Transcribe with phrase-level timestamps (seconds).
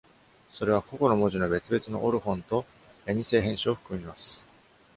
[0.51, 2.65] それは個々の文字の別々の「オルホン」と
[3.05, 4.43] 「エニセイ」変種を含みます。